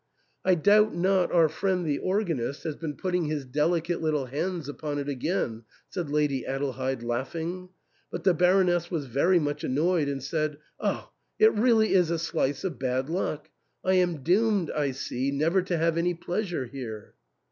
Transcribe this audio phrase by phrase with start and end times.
[0.51, 4.97] "I doubt not our friend the organist has been putting his delicate little hands upon
[4.97, 7.69] it again," said Lady Adelheid laughing;
[8.09, 12.63] but the Baroness was very much annoyed and said," Oh, it really is a slice
[12.63, 13.51] of bad luck!
[13.85, 17.13] I am doomed, I see, never to have any pleasure here."